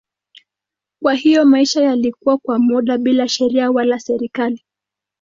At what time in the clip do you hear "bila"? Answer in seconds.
2.97-3.27